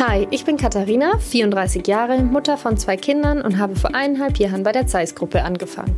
[0.00, 4.64] Hi, ich bin Katharina, 34 Jahre, Mutter von zwei Kindern und habe vor eineinhalb Jahren
[4.64, 5.96] bei der Zeiss-Gruppe angefangen.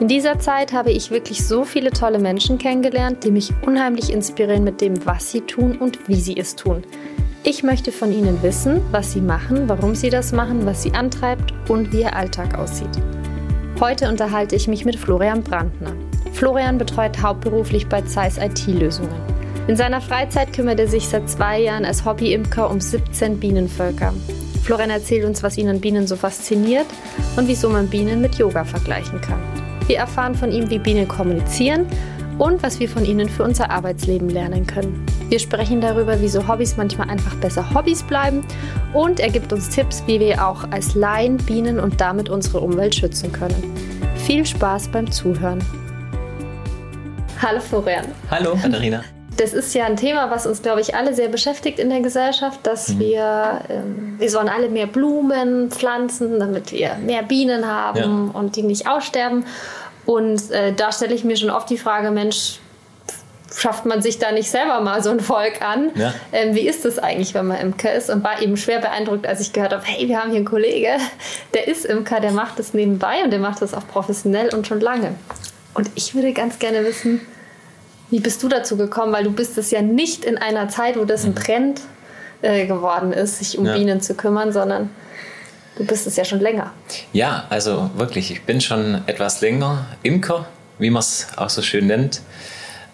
[0.00, 4.64] In dieser Zeit habe ich wirklich so viele tolle Menschen kennengelernt, die mich unheimlich inspirieren
[4.64, 6.82] mit dem, was sie tun und wie sie es tun.
[7.44, 11.52] Ich möchte von ihnen wissen, was sie machen, warum sie das machen, was sie antreibt
[11.68, 12.88] und wie ihr Alltag aussieht.
[13.78, 15.92] Heute unterhalte ich mich mit Florian Brandner.
[16.32, 19.35] Florian betreut hauptberuflich bei Zeiss IT-Lösungen.
[19.68, 24.14] In seiner Freizeit kümmert er sich seit zwei Jahren als Hobbyimker um 17 Bienenvölker.
[24.62, 26.86] Florian erzählt uns, was ihn an Bienen so fasziniert
[27.36, 29.40] und wieso man Bienen mit Yoga vergleichen kann.
[29.88, 31.86] Wir erfahren von ihm, wie Bienen kommunizieren
[32.38, 35.04] und was wir von ihnen für unser Arbeitsleben lernen können.
[35.30, 38.44] Wir sprechen darüber, wieso Hobbys manchmal einfach besser Hobbys bleiben
[38.94, 42.94] und er gibt uns Tipps, wie wir auch als Laien Bienen und damit unsere Umwelt
[42.94, 43.74] schützen können.
[44.14, 45.58] Viel Spaß beim Zuhören.
[47.42, 48.06] Hallo Florian.
[48.30, 49.02] Hallo Katharina
[49.36, 52.60] das ist ja ein Thema, was uns, glaube ich, alle sehr beschäftigt in der Gesellschaft,
[52.62, 52.98] dass mhm.
[53.00, 57.98] wir, ähm, wir sollen alle mehr Blumen pflanzen, damit wir mehr Bienen haben
[58.32, 58.40] ja.
[58.40, 59.44] und die nicht aussterben.
[60.06, 62.60] Und äh, da stelle ich mir schon oft die Frage, Mensch,
[63.54, 65.90] schafft man sich da nicht selber mal so ein Volk an?
[65.94, 66.14] Ja.
[66.32, 68.10] Ähm, wie ist das eigentlich, wenn man Imker ist?
[68.10, 70.90] Und war eben schwer beeindruckt, als ich gehört habe, hey, wir haben hier einen Kollege,
[71.54, 74.80] der ist Imker, der macht das nebenbei und der macht das auch professionell und schon
[74.80, 75.14] lange.
[75.74, 77.20] Und ich würde ganz gerne wissen,
[78.10, 79.12] wie bist du dazu gekommen?
[79.12, 81.36] Weil du bist es ja nicht in einer Zeit, wo das ein mhm.
[81.36, 81.80] Trend
[82.42, 83.74] äh, geworden ist, sich um ja.
[83.74, 84.90] Bienen zu kümmern, sondern
[85.76, 86.72] du bist es ja schon länger.
[87.12, 90.46] Ja, also wirklich, ich bin schon etwas länger Imker,
[90.78, 92.22] wie man es auch so schön nennt.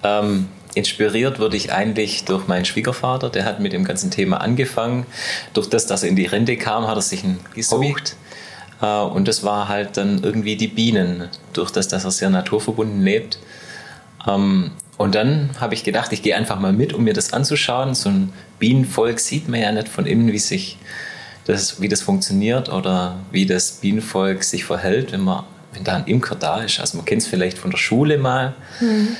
[0.02, 5.06] Ähm, inspiriert wurde ich eigentlich durch meinen Schwiegervater, der hat mit dem ganzen Thema angefangen.
[5.52, 8.16] Durch das, dass er in die Rente kam, hat er sich ein gesucht.
[8.80, 13.02] Äh, und das war halt dann irgendwie die Bienen, durch das, dass er sehr naturverbunden
[13.02, 13.38] lebt.
[14.98, 17.94] Und dann habe ich gedacht, ich gehe einfach mal mit, um mir das anzuschauen.
[17.94, 20.78] So ein Bienenvolk sieht man ja nicht von innen, wie sich
[21.44, 26.04] das, wie das funktioniert oder wie das Bienenvolk sich verhält, wenn man, wenn da ein
[26.06, 26.78] Imker da ist.
[26.78, 29.16] Also man kennt es vielleicht von der Schule mal mhm.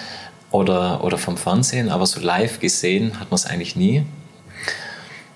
[0.51, 4.05] oder, oder vom Fernsehen, aber so live gesehen hat man es eigentlich nie.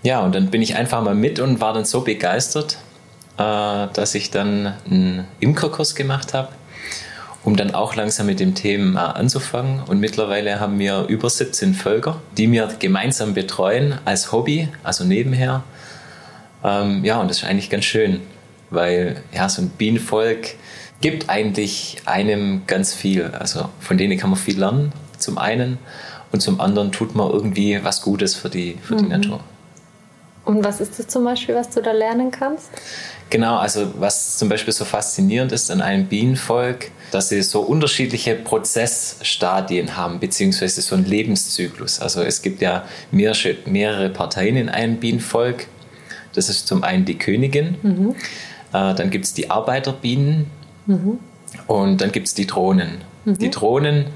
[0.03, 2.77] Ja, und dann bin ich einfach mal mit und war dann so begeistert,
[3.39, 6.51] äh, dass ich dann einen Imkerkurs gemacht habe
[7.47, 9.81] um dann auch langsam mit dem Thema anzufangen.
[9.87, 15.63] Und mittlerweile haben wir über 17 Völker, die wir gemeinsam betreuen als Hobby, also nebenher.
[16.65, 18.21] Ähm, ja, und das ist eigentlich ganz schön,
[18.71, 20.57] weil ja, so ein Bienenvolk
[21.01, 23.27] gibt eigentlich einem ganz viel.
[23.27, 25.79] Also von denen kann man viel lernen, zum einen.
[26.33, 28.99] Und zum anderen tut man irgendwie was Gutes für die, für mhm.
[28.99, 29.41] die Natur.
[30.45, 32.71] Und was ist das zum Beispiel, was du da lernen kannst?
[33.29, 38.37] Genau, also was zum Beispiel so faszinierend ist an einem Bienenvolk, dass sie so unterschiedliche
[38.37, 41.99] Prozessstadien haben, beziehungsweise so einen Lebenszyklus.
[41.99, 45.67] Also es gibt ja mehrere, mehrere Parteien in einem Bienenvolk.
[46.35, 48.15] Das ist zum einen die Königin, mhm.
[48.73, 50.47] äh, dann gibt es die Arbeiterbienen
[50.87, 51.19] mhm.
[51.67, 52.99] und dann gibt es die Drohnen.
[53.25, 53.39] Mhm.
[53.39, 54.07] Die Drohnen,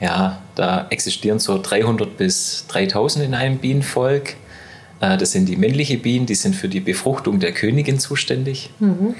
[0.00, 4.34] ja, da existieren so 300 bis 3000 in einem Bienenvolk.
[5.00, 8.70] Äh, das sind die männlichen Bienen, die sind für die Befruchtung der Königin zuständig.
[8.78, 9.14] Mhm.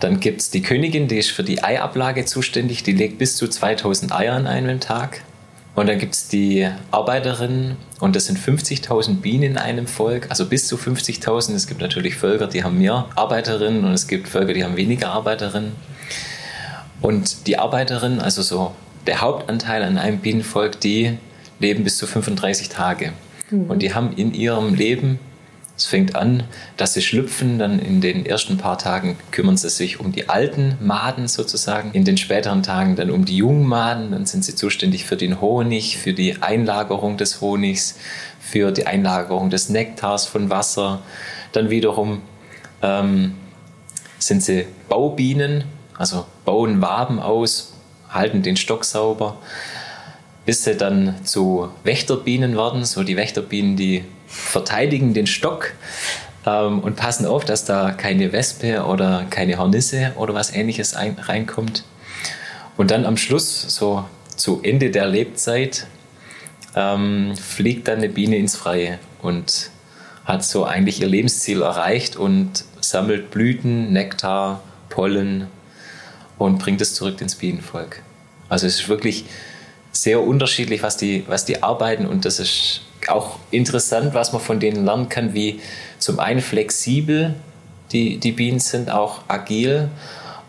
[0.00, 3.48] Dann gibt es die Königin, die ist für die Eiablage zuständig, die legt bis zu
[3.48, 5.22] 2000 Eier an einem Tag.
[5.74, 10.46] Und dann gibt es die Arbeiterin und das sind 50.000 Bienen in einem Volk, also
[10.46, 11.54] bis zu 50.000.
[11.54, 15.10] Es gibt natürlich Völker, die haben mehr Arbeiterinnen und es gibt Völker, die haben weniger
[15.10, 15.72] Arbeiterinnen.
[17.00, 18.74] Und die Arbeiterinnen, also so
[19.06, 21.18] der Hauptanteil an einem Bienenvolk, die
[21.60, 23.12] leben bis zu 35 Tage.
[23.50, 23.70] Mhm.
[23.70, 25.18] Und die haben in ihrem Leben,
[25.76, 26.42] es fängt an,
[26.76, 30.76] dass sie schlüpfen, dann in den ersten paar Tagen kümmern sie sich um die alten
[30.80, 35.06] Maden sozusagen, in den späteren Tagen dann um die jungen Maden, dann sind sie zuständig
[35.06, 37.98] für den Honig, für die Einlagerung des Honigs,
[38.40, 41.00] für die Einlagerung des Nektars von Wasser.
[41.52, 42.20] Dann wiederum
[42.82, 43.36] ähm,
[44.18, 45.64] sind sie Baubienen,
[45.96, 47.72] also bauen Waben aus,
[48.10, 49.38] halten den Stock sauber
[50.50, 52.84] bis sie dann zu Wächterbienen werden.
[52.84, 55.74] So die Wächterbienen, die verteidigen den Stock
[56.44, 61.16] ähm, und passen auf, dass da keine Wespe oder keine Hornisse oder was ähnliches ein,
[61.20, 61.84] reinkommt.
[62.76, 64.04] Und dann am Schluss, so
[64.34, 65.86] zu Ende der Lebzeit,
[66.74, 69.70] ähm, fliegt dann eine Biene ins Freie und
[70.24, 75.46] hat so eigentlich ihr Lebensziel erreicht und sammelt Blüten, Nektar, Pollen
[76.38, 78.02] und bringt es zurück ins Bienenvolk.
[78.48, 79.26] Also es ist wirklich
[79.92, 84.60] sehr unterschiedlich, was die, was die arbeiten und das ist auch interessant, was man von
[84.60, 85.60] denen lernen kann, wie
[85.98, 87.34] zum einen flexibel
[87.92, 89.88] die, die Bienen sind, auch agil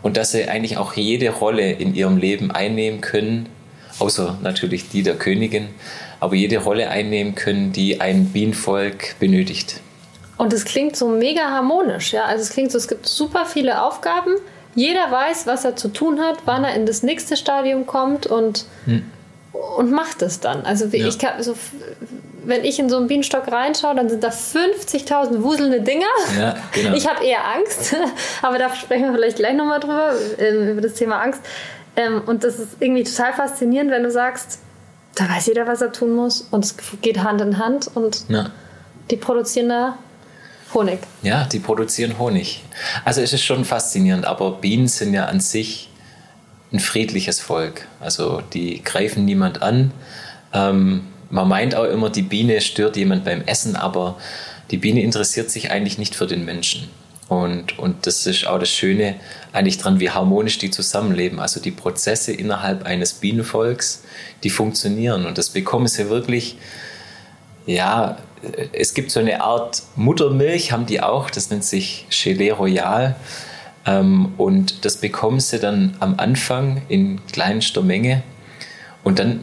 [0.01, 3.47] und dass sie eigentlich auch jede Rolle in ihrem Leben einnehmen können,
[3.99, 5.69] außer natürlich die der Königin,
[6.19, 9.79] aber jede Rolle einnehmen können, die ein Bienenvolk benötigt.
[10.38, 12.25] Und es klingt so mega harmonisch, ja.
[12.25, 14.35] Also es klingt so, es gibt super viele Aufgaben.
[14.73, 18.65] Jeder weiß, was er zu tun hat, wann er in das nächste Stadium kommt und,
[18.85, 19.03] hm.
[19.53, 20.65] Und macht es dann.
[20.65, 21.07] Also ja.
[21.07, 21.56] ich kann so,
[22.45, 26.06] wenn ich in so einen Bienenstock reinschaue, dann sind da 50.000 wuselnde Dinger.
[26.38, 26.95] Ja, genau.
[26.95, 27.95] Ich habe eher Angst,
[28.42, 31.42] aber da sprechen wir vielleicht gleich nochmal drüber, äh, über das Thema Angst.
[31.95, 34.59] Ähm, und das ist irgendwie total faszinierend, wenn du sagst,
[35.15, 38.50] da weiß jeder, was er tun muss und es geht Hand in Hand und ja.
[39.09, 39.98] die produzieren da
[40.74, 41.00] Honig.
[41.21, 42.63] Ja, die produzieren Honig.
[43.03, 45.90] Also es ist schon faszinierend, aber Bienen sind ja an sich
[46.71, 47.88] ein friedliches Volk.
[48.00, 49.91] Also die greifen niemand an.
[50.53, 54.18] Ähm, man meint auch immer, die Biene stört jemand beim Essen, aber
[54.69, 56.89] die Biene interessiert sich eigentlich nicht für den Menschen.
[57.27, 59.15] Und, und das ist auch das Schöne
[59.53, 61.39] eigentlich dran, wie harmonisch die zusammenleben.
[61.39, 64.03] Also die Prozesse innerhalb eines Bienenvolks,
[64.44, 65.25] die funktionieren.
[65.25, 66.57] Und das bekommen sie wirklich,
[67.65, 68.17] ja,
[68.74, 73.15] es gibt so eine Art Muttermilch, haben die auch, das nennt sich Gelee Royal.
[73.86, 78.24] Ähm, und das bekommen sie dann am Anfang in kleinster Menge.
[79.04, 79.42] Und dann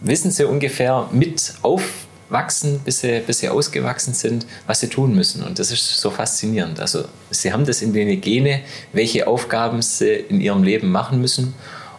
[0.00, 5.14] wissen sie ungefähr mit auf wachsen, bis sie, bis sie ausgewachsen sind, was sie tun
[5.14, 5.42] müssen.
[5.42, 6.80] Und das ist so faszinierend.
[6.80, 8.60] Also sie haben das in den Gene,
[8.92, 11.54] welche Aufgaben sie in ihrem Leben machen müssen,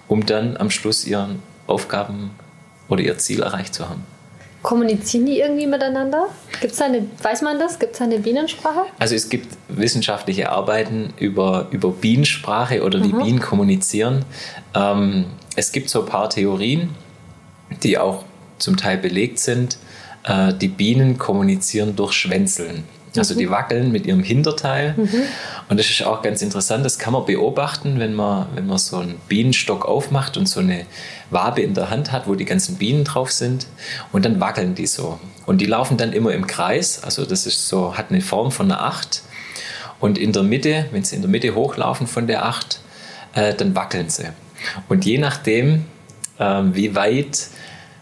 [0.07, 2.31] um dann am Schluss ihren Aufgaben
[2.87, 4.03] oder ihr Ziel erreicht zu haben.
[4.61, 6.27] Kommunizieren die irgendwie miteinander?
[6.59, 7.79] Gibt's eine, weiß man das?
[7.79, 8.83] Gibt es eine Bienensprache?
[8.99, 13.23] Also es gibt wissenschaftliche Arbeiten über, über Bienensprache oder die mhm.
[13.23, 14.23] Bienen kommunizieren.
[14.75, 15.25] Ähm,
[15.55, 16.89] es gibt so ein paar Theorien,
[17.81, 18.23] die auch
[18.59, 19.77] zum Teil belegt sind.
[20.23, 22.83] Äh, die Bienen kommunizieren durch Schwänzeln.
[23.17, 23.51] Also die mhm.
[23.51, 24.93] wackeln mit ihrem Hinterteil.
[24.95, 25.23] Mhm.
[25.69, 26.85] Und das ist auch ganz interessant.
[26.85, 30.85] Das kann man beobachten, wenn man, wenn man so einen Bienenstock aufmacht und so eine
[31.31, 33.67] Wabe in der Hand hat, wo die ganzen Bienen drauf sind.
[34.11, 35.19] Und dann wackeln die so.
[35.45, 37.03] Und die laufen dann immer im Kreis.
[37.03, 39.23] Also das ist so, hat eine Form von einer Acht.
[39.99, 42.81] Und in der Mitte, wenn sie in der Mitte hochlaufen von der Acht,
[43.33, 44.29] äh, dann wackeln sie.
[44.89, 45.85] Und je nachdem,
[46.37, 47.47] äh, wie weit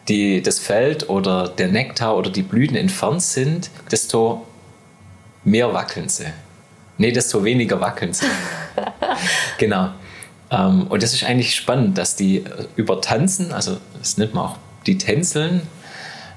[0.08, 4.46] die, das Feld oder der Nektar oder die Blüten entfernt sind, desto
[5.44, 6.26] mehr wackeln sie.
[6.98, 8.26] Nee, desto weniger wackeln sie.
[9.58, 9.92] genau.
[10.52, 14.58] Ähm, und das ist eigentlich spannend, dass die äh, übertanzen, also das nennt man auch
[14.86, 15.62] die Tänzeln,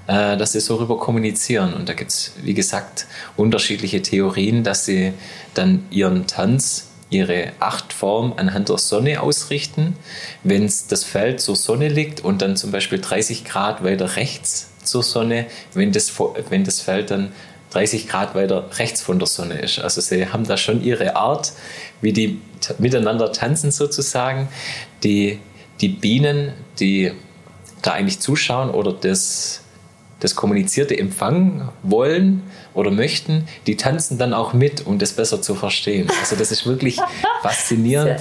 [0.06, 1.75] äh, dass sie so rüber kommunizieren.
[1.75, 3.06] Und da gibt es, wie gesagt,
[3.37, 5.12] unterschiedliche Theorien, dass sie
[5.55, 9.97] dann ihren Tanz ihre Achtform anhand der Sonne ausrichten.
[10.43, 15.03] Wenn das Feld zur Sonne liegt und dann zum Beispiel 30 Grad weiter rechts zur
[15.03, 16.12] Sonne, wenn das,
[16.49, 17.32] wenn das Feld dann
[17.73, 19.79] 30 Grad weiter rechts von der Sonne ist.
[19.79, 21.53] Also sie haben da schon ihre Art,
[22.01, 22.41] wie die
[22.79, 24.49] miteinander tanzen sozusagen.
[25.03, 25.39] Die,
[25.81, 27.13] die Bienen, die
[27.83, 29.63] da eigentlich zuschauen oder das
[30.23, 35.57] das Kommunizierte empfangen wollen oder möchten, die tanzen dann auch mit, um das besser zu
[35.57, 36.09] verstehen.
[36.21, 36.97] Also das ist wirklich
[37.43, 38.21] faszinierend.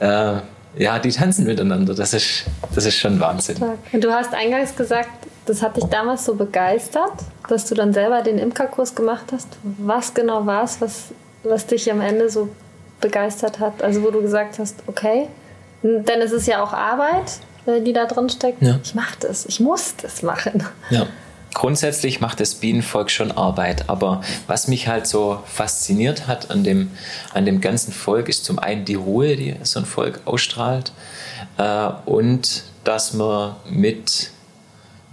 [0.00, 0.36] Äh,
[0.78, 1.94] ja, die tanzen miteinander.
[1.94, 2.44] Das ist,
[2.74, 3.56] das ist schon Wahnsinn.
[3.92, 5.10] Und du hast eingangs gesagt,
[5.44, 7.12] das hat dich damals so begeistert,
[7.48, 9.48] dass du dann selber den Imkerkurs gemacht hast.
[9.62, 11.06] Was genau war es, was,
[11.42, 12.48] was dich am Ende so
[13.00, 13.82] begeistert hat?
[13.82, 15.28] Also wo du gesagt hast, okay,
[15.82, 18.62] denn es ist ja auch Arbeit, äh, die da drin steckt.
[18.62, 18.78] Ja.
[18.82, 20.64] Ich mache das, ich muss das machen.
[20.90, 21.06] Ja
[21.56, 26.90] grundsätzlich macht das Bienenvolk schon Arbeit, aber was mich halt so fasziniert hat an dem,
[27.32, 30.92] an dem ganzen Volk, ist zum einen die Ruhe, die so ein Volk ausstrahlt
[31.56, 34.32] äh, und dass man mit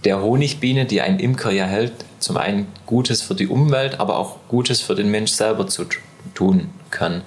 [0.04, 4.36] der Honigbiene, die ein Imker ja hält, zum einen Gutes für die Umwelt, aber auch
[4.48, 5.86] Gutes für den Mensch selber zu
[6.34, 7.22] tun kann.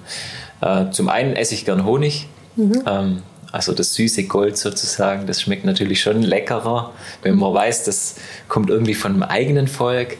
[0.60, 2.28] Äh, zum einen esse ich gern Honig.
[2.56, 2.82] Mhm.
[2.86, 6.92] Ähm, also das süße Gold sozusagen, das schmeckt natürlich schon leckerer,
[7.22, 8.16] wenn man weiß, das
[8.48, 10.18] kommt irgendwie von einem eigenen Volk.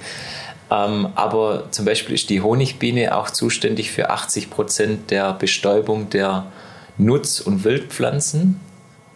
[0.71, 6.47] Ähm, aber zum Beispiel ist die Honigbiene auch zuständig für 80 Prozent der Bestäubung der
[6.97, 8.61] Nutz- und Wildpflanzen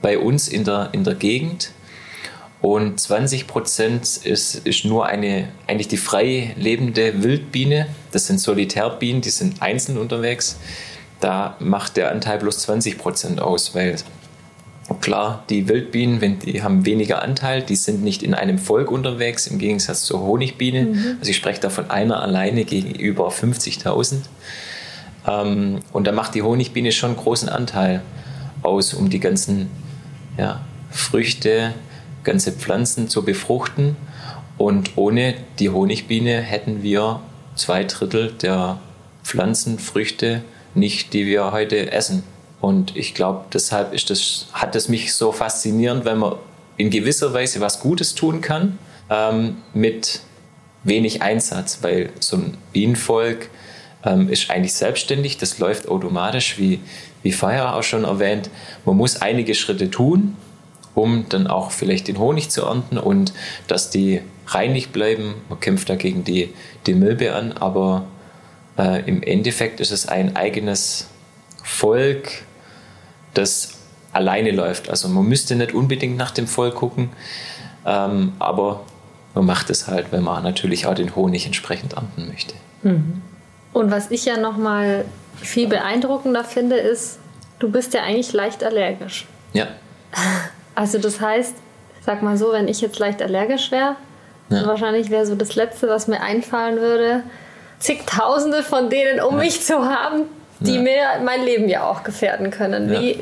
[0.01, 1.71] bei uns in der, in der Gegend.
[2.63, 7.89] Und 20 Prozent ist, ist nur eine, eigentlich die frei lebende Wildbiene.
[8.13, 10.57] Das sind Solitärbienen, die sind einzeln unterwegs
[11.23, 13.97] da macht der Anteil bloß 20 Prozent aus, weil
[15.01, 19.47] klar, die Wildbienen, wenn die haben weniger Anteil, die sind nicht in einem Volk unterwegs,
[19.47, 20.83] im Gegensatz zur Honigbiene.
[20.83, 21.17] Mhm.
[21.21, 24.17] Also ich spreche da von einer alleine gegenüber 50.000.
[25.29, 28.03] Ähm, und da macht die Honigbiene schon einen großen Anteil
[28.63, 29.71] aus, um die ganzen
[30.37, 31.73] ja, Früchte,
[32.25, 33.97] ganze Pflanzen zu befruchten.
[34.59, 37.21] Und ohne die Honigbiene hätten wir
[37.55, 38.79] zwei Drittel der
[39.25, 40.43] Pflanzen, Früchte,
[40.75, 42.23] nicht, die wir heute essen.
[42.61, 46.37] Und ich glaube, deshalb ist das, hat es mich so faszinierend, wenn man
[46.77, 48.79] in gewisser Weise was Gutes tun kann
[49.11, 50.21] ähm, mit
[50.85, 53.51] wenig Einsatz, weil so ein Bienenvolk
[54.05, 56.81] ähm, ist eigentlich selbstständig, das läuft automatisch, wie,
[57.23, 58.51] wie vorher auch schon erwähnt.
[58.85, 60.37] Man muss einige Schritte tun,
[60.95, 63.33] um dann auch vielleicht den Honig zu ernten und
[63.67, 65.35] dass die reinig bleiben.
[65.49, 66.53] Man kämpft dagegen die,
[66.87, 68.05] die Milbe an, aber
[68.79, 71.09] äh, im Endeffekt ist es ein eigenes
[71.63, 72.43] Volk,
[73.35, 73.75] das
[74.13, 74.91] alleine läuft.
[74.91, 77.11] Also man müsste nicht unbedingt nach dem Volk gucken,
[77.87, 78.85] ähm, aber
[79.35, 82.55] man macht es halt, wenn man natürlich auch den Honig entsprechend ernten möchte.
[82.83, 83.23] Mhm.
[83.73, 85.07] Und was ich ja nochmal
[85.37, 87.19] viel beeindruckender finde, ist,
[87.59, 89.27] du bist ja eigentlich leicht allergisch.
[89.55, 89.69] Ja.
[90.75, 91.55] Also das heißt,
[92.05, 93.97] sag mal so, wenn ich jetzt leicht allergisch wäre,
[94.49, 94.67] ja.
[94.67, 97.23] wahrscheinlich wäre so das Letzte, was mir einfallen würde,
[97.79, 99.45] zigtausende von denen um ja.
[99.45, 100.25] mich zu haben,
[100.61, 100.83] die ja.
[100.83, 102.91] mir mein Leben ja auch gefährden können.
[102.91, 103.19] Wie,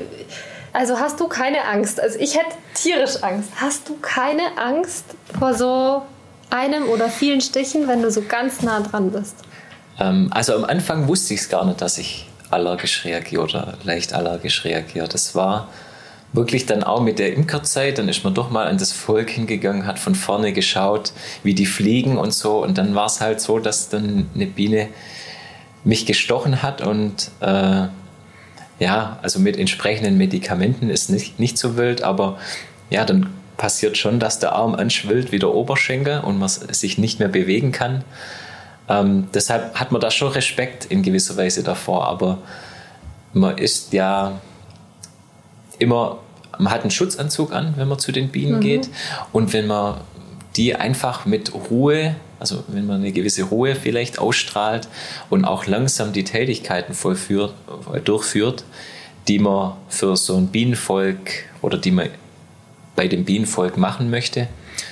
[0.72, 2.00] also hast du keine Angst?
[2.00, 3.50] Also ich hätte tierisch Angst.
[3.56, 5.04] Hast du keine Angst
[5.38, 6.02] vor so
[6.50, 9.36] einem oder vielen Stichen, wenn du so ganz nah dran bist?
[9.98, 14.12] Ähm, also am Anfang wusste ich es gar nicht, dass ich allergisch reagiere oder leicht
[14.12, 15.08] allergisch reagiere.
[15.08, 15.68] Das war
[16.32, 19.86] wirklich dann auch mit der Imkerzeit, dann ist man doch mal an das Volk hingegangen,
[19.86, 22.62] hat von vorne geschaut, wie die fliegen und so.
[22.62, 24.88] Und dann war es halt so, dass dann eine Biene
[25.82, 27.86] mich gestochen hat und äh,
[28.78, 32.38] ja, also mit entsprechenden Medikamenten ist nicht, nicht so wild, aber
[32.90, 37.18] ja, dann passiert schon, dass der Arm anschwillt wie der Oberschenkel und man sich nicht
[37.18, 38.04] mehr bewegen kann.
[38.88, 42.38] Ähm, deshalb hat man da schon Respekt in gewisser Weise davor, aber
[43.32, 44.40] man ist ja
[45.80, 46.18] immer,
[46.58, 48.60] man hat einen Schutzanzug an, wenn man zu den Bienen mhm.
[48.60, 48.88] geht
[49.32, 50.00] und wenn man
[50.56, 54.88] die einfach mit Ruhe, also wenn man eine gewisse Ruhe vielleicht ausstrahlt
[55.28, 57.54] und auch langsam die Tätigkeiten vollführt,
[58.04, 58.64] durchführt,
[59.28, 61.30] die man für so ein Bienenvolk
[61.62, 62.08] oder die man
[62.96, 64.48] bei dem Bienenvolk machen möchte,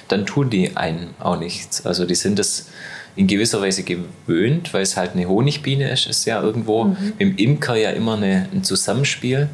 [0.08, 1.84] dann tun die einen auch nichts.
[1.84, 2.68] Also die sind das
[3.16, 7.14] in gewisser Weise gewöhnt, weil es halt eine Honigbiene ist, ist ja irgendwo mhm.
[7.18, 9.48] im Imker ja immer eine, ein Zusammenspiel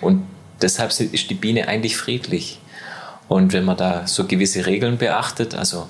[0.00, 0.22] und
[0.62, 2.58] deshalb ist die Biene eigentlich friedlich.
[3.28, 5.86] Und wenn man da so gewisse Regeln beachtet, also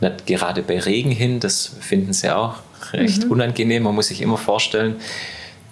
[0.00, 2.56] nicht gerade bei Regen hin, das finden sie auch
[2.92, 3.32] recht mhm.
[3.32, 3.82] unangenehm.
[3.82, 4.96] Man muss sich immer vorstellen,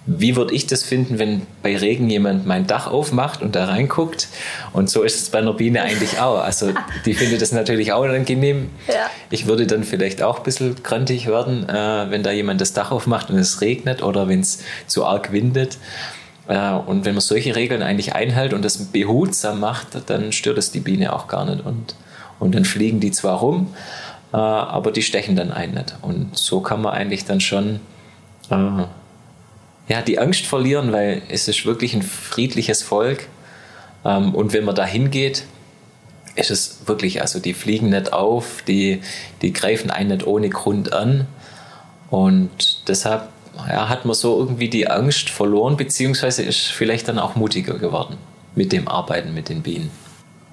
[0.07, 4.27] wie würde ich das finden, wenn bei Regen jemand mein Dach aufmacht und da reinguckt?
[4.71, 6.39] Und so ist es bei einer Biene eigentlich auch.
[6.39, 6.73] Also
[7.05, 8.69] die findet das natürlich auch unangenehm.
[8.87, 9.09] Ja.
[9.31, 12.91] Ich würde dann vielleicht auch ein bisschen grantig werden, äh, wenn da jemand das Dach
[12.91, 15.77] aufmacht und es regnet oder wenn es zu arg windet.
[16.47, 20.71] Äh, und wenn man solche Regeln eigentlich einhält und das behutsam macht, dann stört es
[20.71, 21.65] die Biene auch gar nicht.
[21.65, 21.95] Und,
[22.39, 23.73] und dann fliegen die zwar rum,
[24.33, 25.95] äh, aber die stechen dann ein nicht.
[26.01, 27.79] Und so kann man eigentlich dann schon
[28.49, 28.83] äh,
[29.87, 33.27] ja, die Angst verlieren, weil es ist wirklich ein friedliches Volk.
[34.03, 35.45] Ähm, und wenn man da hingeht,
[36.35, 39.01] ist es wirklich, also die fliegen nicht auf, die,
[39.41, 41.27] die greifen einen nicht ohne Grund an.
[42.09, 43.29] Und deshalb
[43.69, 48.17] ja, hat man so irgendwie die Angst verloren, beziehungsweise ist vielleicht dann auch mutiger geworden
[48.55, 49.91] mit dem Arbeiten mit den Bienen.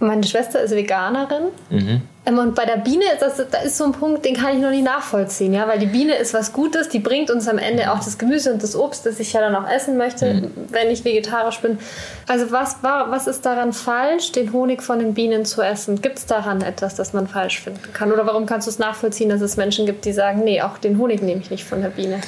[0.02, 1.44] Meine Schwester ist Veganerin.
[1.70, 2.02] Mhm.
[2.26, 4.60] Ähm, und bei der Biene ist das, da ist so ein Punkt, den kann ich
[4.60, 7.92] noch nicht nachvollziehen, ja, weil die Biene ist was Gutes, die bringt uns am Ende
[7.92, 10.50] auch das Gemüse und das Obst, das ich ja dann auch essen möchte, mhm.
[10.70, 11.78] wenn ich vegetarisch bin.
[12.26, 16.02] Also was war, was ist daran falsch, den Honig von den Bienen zu essen?
[16.02, 18.10] Gibt es daran etwas, das man falsch finden kann?
[18.10, 20.98] Oder warum kannst du es nachvollziehen, dass es Menschen gibt, die sagen, nee, auch den
[20.98, 22.20] Honig nehme ich nicht von der Biene?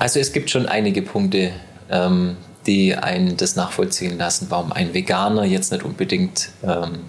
[0.00, 1.50] Also es gibt schon einige Punkte,
[1.90, 7.00] ähm, die einen das nachvollziehen lassen, warum ein Veganer jetzt nicht unbedingt ähm,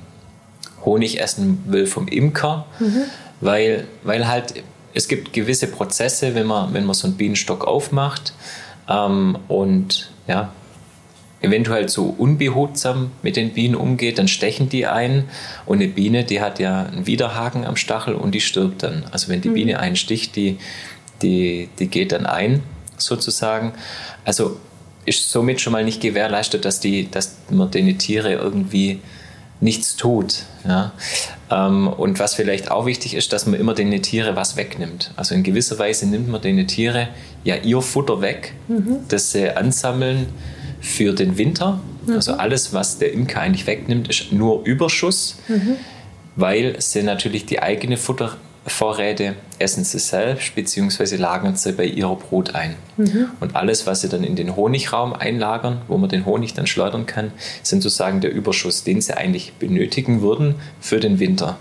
[0.83, 3.03] Honig essen will vom Imker, mhm.
[3.39, 4.55] weil, weil halt
[4.93, 8.33] es gibt gewisse Prozesse, wenn man, wenn man so einen Bienenstock aufmacht
[8.89, 10.51] ähm, und ja,
[11.39, 15.29] eventuell so unbehutsam mit den Bienen umgeht, dann stechen die ein
[15.65, 19.05] und eine Biene, die hat ja einen Widerhaken am Stachel und die stirbt dann.
[19.12, 19.53] Also wenn die mhm.
[19.53, 20.57] Biene einen sticht, die,
[21.21, 22.62] die, die geht dann ein
[23.05, 23.74] sozusagen.
[24.25, 24.58] Also
[25.05, 29.01] ist somit schon mal nicht gewährleistet, dass, die, dass man den Tiere irgendwie
[29.62, 30.43] nichts tut.
[30.67, 30.91] Ja?
[31.50, 35.12] Ähm, und was vielleicht auch wichtig ist, dass man immer den Tiere was wegnimmt.
[35.15, 37.10] Also in gewisser Weise nimmt man den Tiere
[37.43, 38.98] ja ihr Futter weg, mhm.
[39.08, 40.27] das sie ansammeln
[40.81, 41.79] für den Winter.
[42.05, 42.15] Mhm.
[42.15, 45.77] Also alles, was der Imker eigentlich wegnimmt, ist nur Überschuss, mhm.
[46.36, 48.38] weil sie natürlich die eigene Futter
[48.68, 51.15] Vorräte essen sie selbst bzw.
[51.15, 52.75] lagern sie bei ihrer Brut ein.
[52.98, 53.30] Mhm.
[53.39, 57.08] Und alles, was sie dann in den Honigraum einlagern, wo man den Honig dann schleudern
[57.08, 57.32] kann,
[57.63, 61.58] sind sozusagen der Überschuss, den sie eigentlich benötigen würden für den Winter.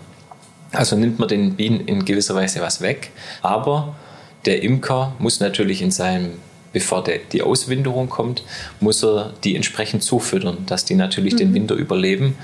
[0.73, 3.97] Also nimmt man den Bienen in gewisser Weise was weg, aber
[4.45, 6.33] der Imker muss natürlich in seinem
[6.73, 8.45] bevor der, die Auswinterung kommt,
[8.79, 11.39] muss er die entsprechend zufüttern, dass die natürlich mhm.
[11.39, 12.37] den Winter überleben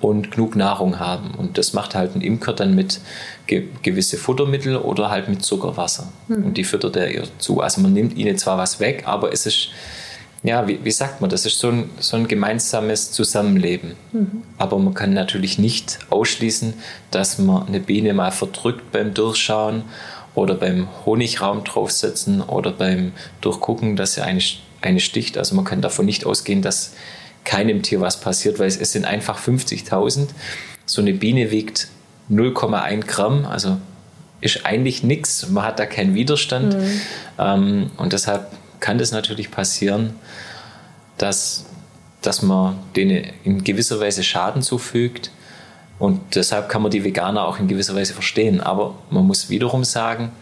[0.00, 1.32] und genug Nahrung haben.
[1.36, 3.00] Und das macht halt ein Imker dann mit
[3.46, 6.08] ge gewisse Futtermittel oder halt mit Zuckerwasser.
[6.28, 6.46] Mhm.
[6.46, 7.60] Und die füttert er ihr zu.
[7.60, 9.70] Also man nimmt ihnen zwar was weg, aber es ist,
[10.44, 13.94] ja, wie, wie sagt man, das ist so ein, so ein gemeinsames Zusammenleben.
[14.12, 14.42] Mhm.
[14.56, 16.74] Aber man kann natürlich nicht ausschließen,
[17.10, 19.82] dass man eine Biene mal verdrückt beim Durchschauen
[20.34, 24.40] oder beim Honigraum draufsetzen oder beim Durchgucken, dass sie eine,
[24.80, 25.36] eine sticht.
[25.36, 26.92] Also man kann davon nicht ausgehen, dass
[27.48, 30.28] keinem Tier was passiert, weil es, es sind einfach 50.000.
[30.84, 31.88] So eine Biene wiegt
[32.30, 33.78] 0,1 Gramm, also
[34.42, 35.48] ist eigentlich nichts.
[35.48, 36.76] Man hat da keinen Widerstand.
[36.76, 37.00] Mhm.
[37.38, 40.14] Ähm, und deshalb kann das natürlich passieren,
[41.16, 41.64] dass,
[42.20, 45.30] dass man denen in gewisser Weise Schaden zufügt.
[45.98, 48.60] Und deshalb kann man die Veganer auch in gewisser Weise verstehen.
[48.60, 50.32] Aber man muss wiederum sagen,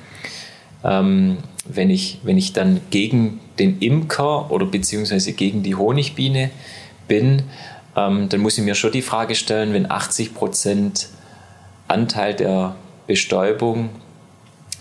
[0.83, 6.51] ähm, wenn, ich, wenn ich dann gegen den Imker oder beziehungsweise gegen die Honigbiene
[7.09, 7.45] bin,
[7.97, 11.09] ähm, dann muss ich mir schon die Frage stellen, wenn 80 Prozent
[11.89, 12.75] Anteil der
[13.07, 13.91] Bestäubung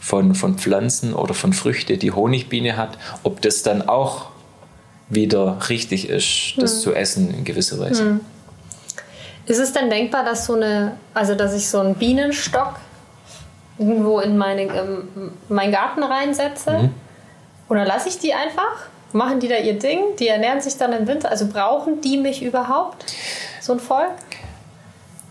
[0.02, 4.28] von, von Pflanzen oder von Früchten die Honigbiene hat, ob das dann auch
[5.10, 6.80] wieder richtig ist, das hm.
[6.80, 8.04] zu essen in gewisser Weise.
[8.04, 8.20] Hm.
[9.46, 12.80] Ist es denn denkbar, dass so eine, also dass ich so einen Bienenstock
[13.78, 16.72] irgendwo in meine, ähm, meinen Garten reinsetze?
[16.72, 16.94] Mhm.
[17.70, 18.88] Oder lasse ich die einfach?
[19.16, 20.18] Machen die da ihr Ding?
[20.20, 21.32] Die ernähren sich dann im Winter.
[21.32, 23.06] Also brauchen die mich überhaupt,
[23.62, 24.12] so ein Volk?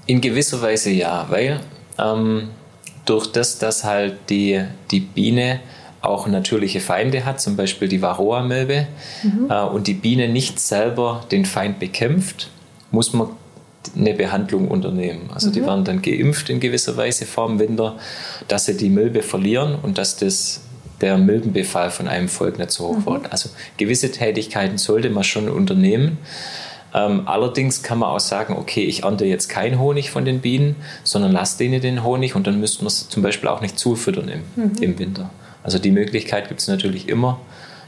[0.07, 1.61] In gewisser Weise ja, weil
[1.99, 2.49] ähm,
[3.05, 5.61] durch das, dass halt die, die Biene
[6.01, 8.87] auch natürliche Feinde hat, zum Beispiel die Varroa-Milbe,
[9.23, 9.51] mhm.
[9.51, 12.49] äh, und die Biene nicht selber den Feind bekämpft,
[12.91, 13.29] muss man
[13.95, 15.29] eine Behandlung unternehmen.
[15.35, 15.53] Also mhm.
[15.53, 17.97] die werden dann geimpft in gewisser Weise vor dem Winter,
[18.49, 20.63] dass sie die Milbe verlieren und dass das
[21.05, 23.07] der Milbenbefall von einem Volk nicht so hoch mhm.
[23.07, 23.33] wird.
[23.33, 26.17] Also gewisse Tätigkeiten sollte man schon unternehmen.
[26.95, 30.77] Ähm, allerdings kann man auch sagen, okay, ich ernte jetzt keinen Honig von den Bienen,
[31.03, 34.29] sondern lasse denen den Honig und dann müssten wir es zum Beispiel auch nicht zufüttern
[34.29, 34.73] im, mhm.
[34.81, 35.29] im Winter.
[35.63, 37.39] Also die Möglichkeit gibt es natürlich immer.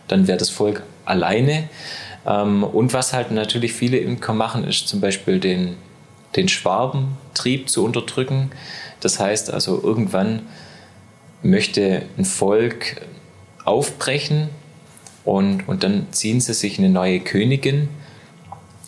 [0.09, 1.71] Dann wäre das Volk alleine.
[2.27, 5.77] Ähm, und was halt natürlich viele Imker machen, ist zum Beispiel den,
[6.37, 8.51] den Schwabentrieb zu unterdrücken.
[9.01, 10.43] Das heißt also irgendwann
[11.43, 13.03] möchte ein Volk
[13.65, 14.49] aufbrechen
[15.25, 17.89] und, und dann ziehen sie sich eine neue Königin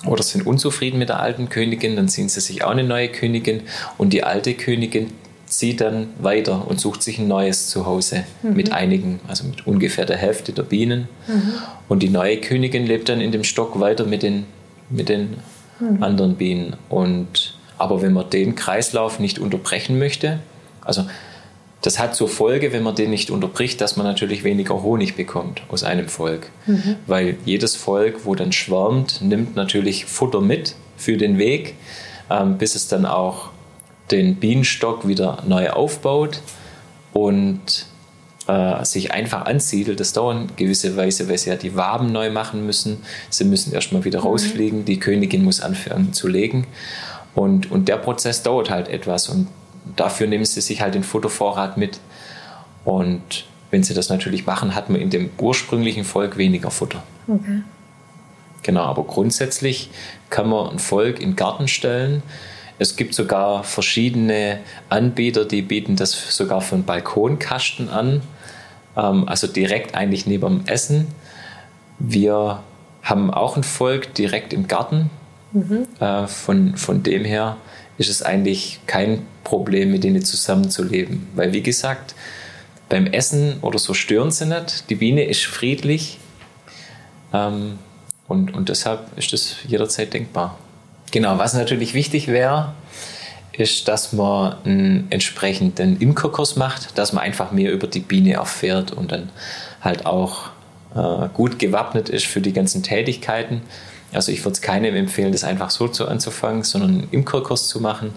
[0.06, 3.62] oder sind unzufrieden mit der alten Königin, dann ziehen sie sich auch eine neue Königin
[3.98, 5.12] und die alte Königin
[5.48, 8.54] zieht dann weiter und sucht sich ein neues Zuhause mhm.
[8.54, 11.08] mit einigen, also mit ungefähr der Hälfte der Bienen.
[11.26, 11.54] Mhm.
[11.88, 14.44] Und die neue Königin lebt dann in dem Stock weiter mit den,
[14.90, 15.38] mit den
[15.80, 16.02] mhm.
[16.02, 16.76] anderen Bienen.
[16.88, 20.40] Und, aber wenn man den Kreislauf nicht unterbrechen möchte,
[20.82, 21.06] also
[21.82, 25.62] das hat zur Folge, wenn man den nicht unterbricht, dass man natürlich weniger Honig bekommt
[25.68, 26.50] aus einem Volk.
[26.66, 26.96] Mhm.
[27.06, 31.74] Weil jedes Volk, wo dann schwärmt, nimmt natürlich Futter mit für den Weg,
[32.30, 33.50] ähm, bis es dann auch
[34.10, 36.40] den Bienenstock wieder neu aufbaut
[37.12, 37.86] und
[38.48, 40.00] äh, sich einfach ansiedelt.
[40.00, 42.98] Das dauert in gewisser Weise, weil sie ja die Waben neu machen müssen.
[43.30, 44.26] Sie müssen erstmal wieder mhm.
[44.26, 44.84] rausfliegen.
[44.84, 46.66] Die Königin muss anfangen zu legen.
[47.36, 49.28] Und, und der Prozess dauert halt etwas.
[49.28, 49.46] Und
[49.96, 52.00] dafür nehmen sie sich halt den Futtervorrat mit.
[52.84, 57.02] Und wenn sie das natürlich machen, hat man in dem ursprünglichen Volk weniger Futter.
[57.26, 57.62] Okay.
[58.62, 59.90] Genau, aber grundsätzlich
[60.30, 62.22] kann man ein Volk in den Garten stellen.
[62.78, 68.22] Es gibt sogar verschiedene Anbieter, die bieten das sogar von Balkonkasten an,
[68.96, 71.08] ähm, also direkt eigentlich neben dem Essen.
[71.98, 72.62] Wir
[73.02, 75.10] haben auch ein Volk direkt im Garten.
[75.52, 75.86] Mhm.
[75.98, 77.56] Äh, von, von dem her
[77.98, 81.26] ist es eigentlich kein Problem, mit denen zusammenzuleben.
[81.34, 82.14] Weil, wie gesagt,
[82.88, 84.88] beim Essen oder so stören sie nicht.
[84.88, 86.18] Die Biene ist friedlich
[87.32, 87.78] ähm,
[88.26, 90.58] und, und deshalb ist das jederzeit denkbar.
[91.10, 92.74] Genau, was natürlich wichtig wäre,
[93.52, 98.92] ist, dass man einen entsprechenden Imkerkurs macht, dass man einfach mehr über die Biene erfährt
[98.92, 99.30] und dann
[99.80, 100.50] halt auch
[100.94, 103.62] äh, gut gewappnet ist für die ganzen Tätigkeiten.
[104.12, 107.80] Also ich würde es keinem empfehlen, das einfach so zu anzufangen, sondern einen Imkerkurs zu
[107.80, 108.14] machen.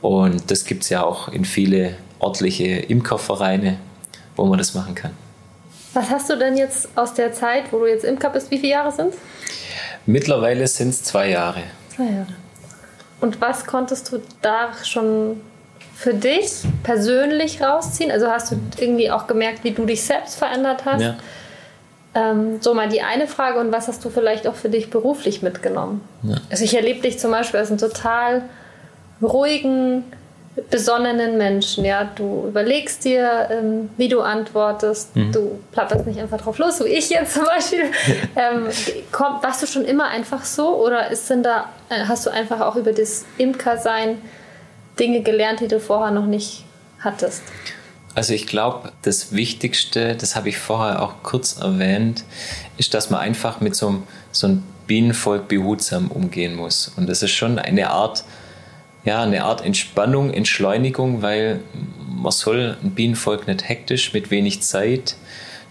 [0.00, 3.78] Und das gibt es ja auch in viele örtliche Imkervereine,
[4.36, 5.10] wo man das machen kann.
[5.94, 8.72] Was hast du denn jetzt aus der Zeit, wo du jetzt Imker bist, wie viele
[8.72, 9.16] Jahre sind es?
[10.06, 11.62] Mittlerweile sind es zwei Jahre.
[11.94, 12.34] Zwei Jahre.
[13.20, 15.40] Und was konntest du da schon
[15.94, 18.10] für dich persönlich rausziehen?
[18.10, 21.02] Also hast du irgendwie auch gemerkt, wie du dich selbst verändert hast?
[21.02, 21.16] Ja.
[22.18, 25.42] Ähm, so mal die eine Frage und was hast du vielleicht auch für dich beruflich
[25.42, 26.00] mitgenommen?
[26.22, 26.36] Ja.
[26.50, 28.42] Also ich erlebe dich zum Beispiel als einen total
[29.22, 30.04] ruhigen,
[30.70, 31.84] besonnenen Menschen.
[31.84, 35.14] Ja, du überlegst dir, ähm, wie du antwortest.
[35.14, 35.32] Mhm.
[35.32, 37.84] Du plapperst nicht einfach drauf los, wie ich jetzt zum Beispiel.
[38.36, 38.68] ähm,
[39.12, 42.60] komm, warst du schon immer einfach so oder ist denn da, äh, hast du einfach
[42.60, 44.20] auch über das Imkersein
[44.98, 46.64] Dinge gelernt, die du vorher noch nicht
[47.00, 47.42] hattest?
[48.14, 52.24] Also ich glaube, das Wichtigste, das habe ich vorher auch kurz erwähnt,
[52.76, 56.90] ist, dass man einfach mit so einem, so einem Bienenvolk behutsam umgehen muss.
[56.96, 58.24] Und das ist schon eine Art
[59.04, 61.60] ja, eine Art Entspannung, Entschleunigung, weil
[62.06, 65.16] man soll ein Bienenvolk nicht hektisch mit wenig Zeit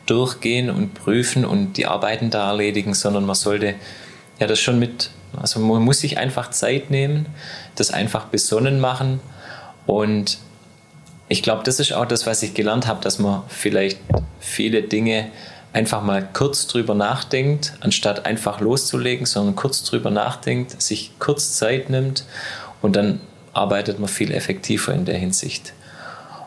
[0.08, 3.76] durchgehen und prüfen und die Arbeiten da erledigen, sondern man sollte
[4.40, 7.28] ja das schon mit, also man muss sich einfach Zeit nehmen,
[7.76, 9.20] das einfach besonnen machen
[9.86, 10.40] und
[11.30, 14.00] ich glaube, das ist auch das, was ich gelernt habe, dass man vielleicht
[14.40, 15.30] viele Dinge
[15.74, 21.90] einfach mal kurz drüber nachdenkt, anstatt einfach loszulegen, sondern kurz drüber nachdenkt, sich kurz Zeit
[21.90, 22.26] nimmt
[22.82, 23.20] und dann
[23.54, 25.74] arbeitet man viel effektiver in der Hinsicht.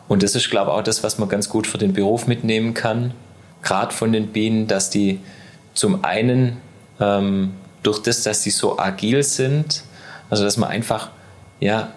[0.07, 2.73] Und das ist, glaube ich, auch das, was man ganz gut für den Beruf mitnehmen
[2.73, 3.13] kann,
[3.61, 5.19] gerade von den Bienen, dass die
[5.73, 6.57] zum einen
[6.99, 9.83] ähm, durch das, dass sie so agil sind,
[10.29, 11.09] also dass man einfach
[11.59, 11.93] ja,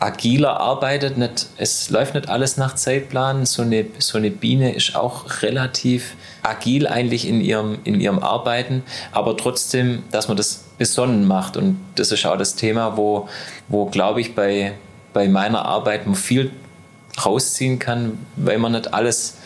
[0.00, 3.46] agiler arbeitet, nicht, es läuft nicht alles nach Zeitplan.
[3.46, 8.82] So eine, so eine Biene ist auch relativ agil eigentlich in ihrem, in ihrem Arbeiten,
[9.12, 11.56] aber trotzdem, dass man das besonnen macht.
[11.56, 13.28] Und das ist auch das Thema, wo,
[13.68, 14.74] wo glaube ich, bei,
[15.12, 16.52] bei meiner Arbeit man viel
[17.24, 19.36] rausziehen kann, weil man nicht alles,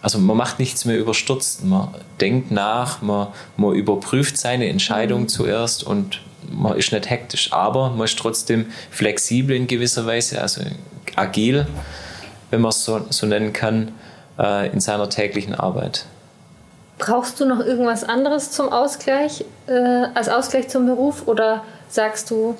[0.00, 1.64] also man macht nichts mehr überstürzt.
[1.64, 5.28] Man denkt nach, man, man überprüft seine Entscheidung mhm.
[5.28, 10.62] zuerst und man ist nicht hektisch, aber man ist trotzdem flexibel in gewisser Weise, also
[11.16, 11.66] agil,
[12.50, 13.92] wenn man es so, so nennen kann,
[14.38, 16.06] äh, in seiner täglichen Arbeit.
[16.98, 19.72] Brauchst du noch irgendwas anderes zum Ausgleich, äh,
[20.14, 22.56] als Ausgleich zum Beruf oder sagst du,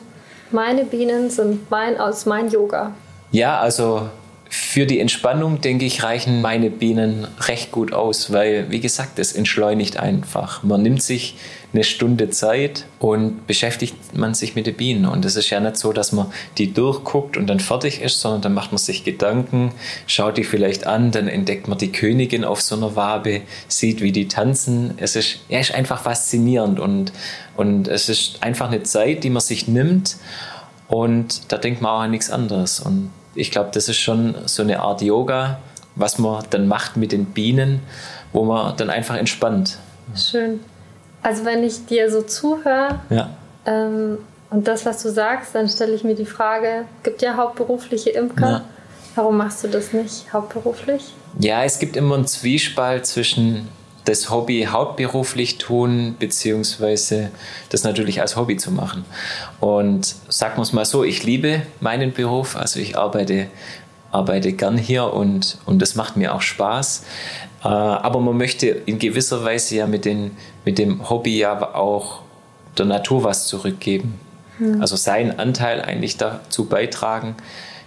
[0.50, 2.92] meine Bienen sind mein, aus mein Yoga?
[3.30, 4.08] Ja, also
[4.48, 9.32] für die Entspannung, denke ich, reichen meine Bienen recht gut aus, weil, wie gesagt, es
[9.32, 10.62] entschleunigt einfach.
[10.62, 11.36] Man nimmt sich
[11.72, 15.06] eine Stunde Zeit und beschäftigt man sich mit den Bienen.
[15.06, 16.26] Und es ist ja nicht so, dass man
[16.58, 19.72] die durchguckt und dann fertig ist, sondern dann macht man sich Gedanken,
[20.06, 24.12] schaut die vielleicht an, dann entdeckt man die Königin auf so einer Wabe, sieht, wie
[24.12, 24.94] die tanzen.
[24.98, 27.12] Es ist, ja, ist einfach faszinierend und,
[27.56, 30.16] und es ist einfach eine Zeit, die man sich nimmt
[30.88, 32.80] und da denkt man auch an nichts anderes.
[32.80, 35.58] Und ich glaube, das ist schon so eine Art Yoga,
[35.96, 37.80] was man dann macht mit den Bienen,
[38.35, 39.78] wo man dann einfach entspannt.
[40.14, 40.61] Schön.
[41.22, 43.30] Also wenn ich dir so zuhöre ja.
[43.66, 44.18] ähm,
[44.50, 48.50] und das, was du sagst, dann stelle ich mir die Frage, gibt ja hauptberufliche Imker.
[48.50, 48.64] Ja.
[49.14, 51.12] Warum machst du das nicht hauptberuflich?
[51.38, 53.68] Ja, es gibt immer einen Zwiespalt zwischen
[54.04, 57.30] das Hobby hauptberuflich tun, beziehungsweise
[57.68, 59.04] das natürlich als Hobby zu machen.
[59.61, 63.46] Und sagen wir es mal so, ich liebe meinen Beruf, also ich arbeite,
[64.11, 67.04] arbeite gern hier und, und das macht mir auch Spaß.
[67.64, 70.33] Äh, aber man möchte in gewisser Weise ja mit, den,
[70.64, 72.22] mit dem Hobby ja auch
[72.79, 74.18] der Natur was zurückgeben.
[74.59, 74.81] Hm.
[74.81, 77.37] Also seinen Anteil eigentlich dazu beitragen,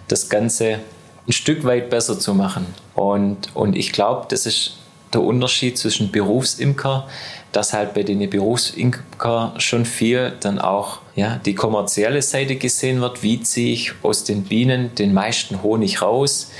[0.08, 0.80] das Ganze
[1.26, 2.66] ein Stück weit besser zu machen.
[2.94, 4.76] Und, und ich glaube, das ist
[5.12, 7.08] der Unterschied zwischen Berufsimker,
[7.52, 13.22] dass halt bei den Berufsimker schon viel dann auch ja, die kommerzielle Seite gesehen wird.
[13.22, 16.50] Wie ziehe ich aus den Bienen den meisten Honig raus?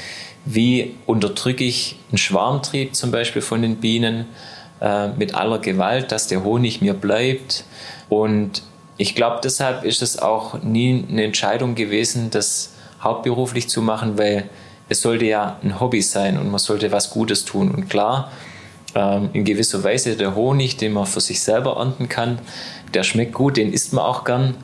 [0.47, 4.27] Wie unterdrücke ich einen Schwarmtrieb zum Beispiel von den Bienen
[4.81, 7.65] äh, mit aller Gewalt, dass der Honig mir bleibt?
[8.09, 8.63] Und
[8.97, 14.49] ich glaube, deshalb ist es auch nie eine Entscheidung gewesen, das hauptberuflich zu machen, weil
[14.89, 17.71] es sollte ja ein Hobby sein und man sollte was Gutes tun.
[17.73, 18.31] Und klar,
[18.95, 22.39] ähm, in gewisser Weise der Honig, den man für sich selber ernten kann,
[22.95, 24.55] der schmeckt gut, den isst man auch gern.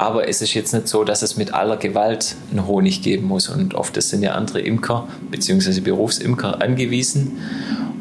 [0.00, 3.50] Aber es ist jetzt nicht so, dass es mit aller Gewalt einen Honig geben muss.
[3.50, 5.80] Und oft sind ja andere Imker bzw.
[5.80, 7.38] Berufsimker angewiesen.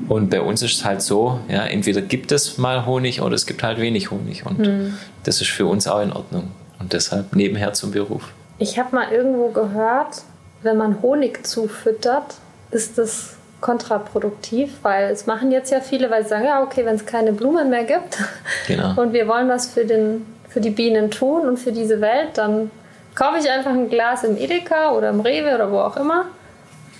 [0.08, 3.46] Und bei uns ist es halt so, ja, entweder gibt es mal Honig oder es
[3.46, 4.46] gibt halt wenig Honig.
[4.46, 4.98] Und hm.
[5.26, 6.52] das ist für uns auch in Ordnung.
[6.80, 8.32] Und deshalb nebenher zum Beruf.
[8.60, 10.22] Ich habe mal irgendwo gehört,
[10.62, 12.36] wenn man Honig zufüttert,
[12.72, 16.96] ist das kontraproduktiv, weil es machen jetzt ja viele, weil sie sagen, ja, okay, wenn
[16.96, 18.20] es keine Blumen mehr gibt
[18.68, 18.94] genau.
[19.02, 22.72] und wir wollen was für, den, für die Bienen tun und für diese Welt, dann
[23.16, 26.26] kaufe ich einfach ein Glas im Edeka oder im Rewe oder wo auch immer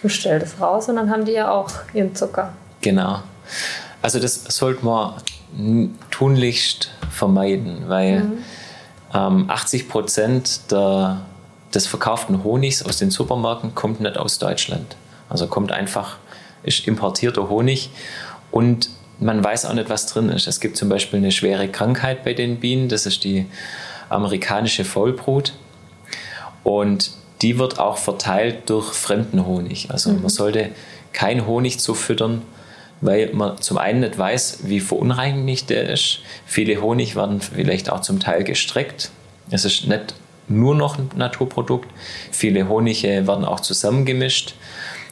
[0.02, 2.54] und stelle das raus und dann haben die ja auch ihren Zucker.
[2.82, 3.20] Genau.
[4.02, 5.14] Also das sollte man
[6.12, 8.44] tunlichst vermeiden, weil mhm.
[9.14, 11.22] ähm, 80 Prozent der
[11.74, 14.96] des verkauften Honigs aus den Supermärkten kommt nicht aus Deutschland.
[15.30, 16.18] Also kommt einfach,
[16.64, 17.92] ist importierter Honig
[18.52, 20.48] und man weiß auch nicht, was drin ist.
[20.48, 23.46] Es gibt zum Beispiel eine schwere Krankheit bei den Bienen, das ist die
[24.10, 25.54] amerikanische Vollbrut.
[26.64, 29.92] Und die wird auch verteilt durch fremden Honig.
[29.92, 30.22] Also mhm.
[30.22, 30.70] man sollte
[31.14, 32.42] kein Honig zufüttern,
[33.02, 36.20] weil man zum einen nicht weiß, wie verunreinigt der ist.
[36.46, 39.12] Viele Honig werden vielleicht auch zum Teil gestreckt.
[39.52, 40.14] Es ist nicht
[40.48, 41.90] nur noch ein Naturprodukt.
[42.32, 44.56] Viele Honige werden auch zusammengemischt.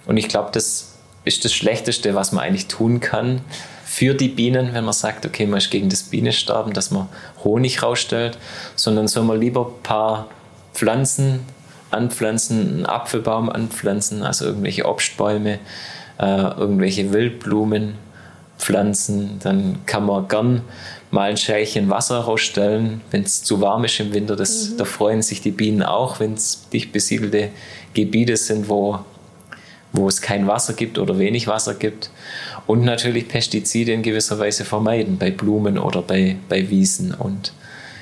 [0.06, 3.42] Und ich glaube, das ist das Schlechteste, was man eigentlich tun kann
[3.98, 7.10] für die Bienen, wenn man sagt, okay, man ist gegen das Bienensterben, dass man
[7.44, 8.38] Honig rausstellt,
[8.76, 10.28] sondern soll man lieber ein paar
[10.76, 11.40] Pflanzen
[11.90, 15.58] anpflanzen, einen Apfelbaum anpflanzen, also irgendwelche Obstbäume,
[16.20, 17.96] äh, irgendwelche Wildblumen
[18.60, 19.40] pflanzen.
[19.42, 20.62] Dann kann man gern
[21.10, 24.36] mal ein Schälchen Wasser rausstellen, wenn es zu warm ist im Winter.
[24.36, 24.78] Das, mhm.
[24.78, 27.50] Da freuen sich die Bienen auch, wenn es dicht besiedelte
[27.96, 29.00] Gebiete sind, wo,
[29.94, 32.10] wo es kein Wasser gibt oder wenig Wasser gibt.
[32.66, 37.14] Und natürlich Pestizide in gewisser Weise vermeiden bei Blumen oder bei, bei Wiesen.
[37.14, 37.54] Und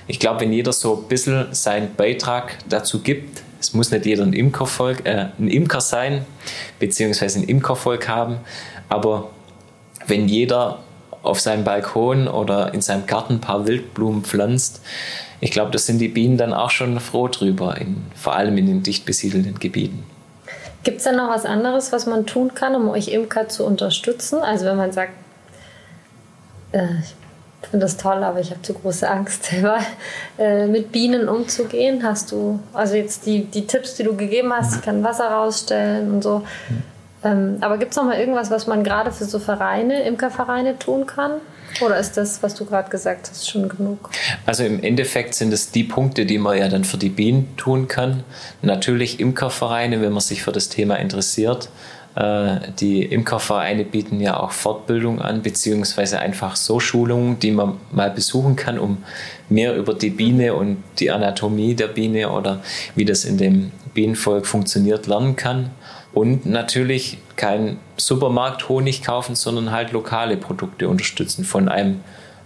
[0.07, 4.23] ich glaube, wenn jeder so ein bisschen seinen Beitrag dazu gibt, es muss nicht jeder
[4.23, 6.25] ein Imkervolk, äh, ein Imker sein,
[6.79, 8.37] beziehungsweise ein Imkervolk haben,
[8.89, 9.29] aber
[10.07, 10.83] wenn jeder
[11.23, 14.81] auf seinem Balkon oder in seinem Garten ein paar Wildblumen pflanzt,
[15.41, 18.67] ich glaube, da sind die Bienen dann auch schon froh drüber, in, vor allem in
[18.67, 20.03] den dicht besiedelten Gebieten.
[20.85, 24.43] Gibt es da noch was anderes, was man tun kann, um euch Imker zu unterstützen?
[24.43, 25.13] Also wenn man sagt,
[26.73, 29.79] äh, ich finde das toll, aber ich habe zu große Angst, selber
[30.37, 32.03] äh, mit Bienen umzugehen.
[32.03, 36.13] Hast du, also jetzt die, die Tipps, die du gegeben hast, ich kann Wasser rausstellen
[36.13, 36.43] und so.
[37.23, 41.07] Ähm, aber gibt es noch mal irgendwas, was man gerade für so Vereine, Imkervereine tun
[41.07, 41.41] kann?
[41.81, 44.09] Oder ist das, was du gerade gesagt hast, schon genug?
[44.45, 47.87] Also im Endeffekt sind es die Punkte, die man ja dann für die Bienen tun
[47.87, 48.23] kann.
[48.61, 51.69] Natürlich Imkervereine, wenn man sich für das Thema interessiert.
[52.15, 58.09] Äh, die Imkervereine bieten ja auch Fortbildung an, beziehungsweise einfach so Schulungen, die man mal
[58.09, 59.03] besuchen kann, um
[59.49, 62.61] mehr über die Biene und die Anatomie der Biene oder
[62.95, 65.71] wie das in dem Bienenvolk funktioniert lernen kann.
[66.15, 71.99] Und natürlich kein Supermarkt-Honig kaufen, sondern halt lokale Produkte unterstützen von einem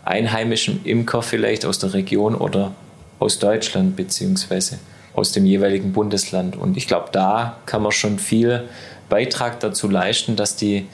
[0.03, 2.73] einheimischen Imker vielleicht aus der Region oder
[3.19, 4.79] aus Deutschland beziehungsweise
[5.13, 6.55] aus dem jeweiligen Bundesland.
[6.55, 8.67] Und ich glaube, da kann man schon viel
[9.07, 10.87] Beitrag dazu leisten, dass die,